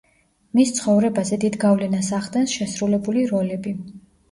[0.59, 3.79] მის ცხოვრებაზე დიდ გავლენას ახდენს შესრულებული როლები.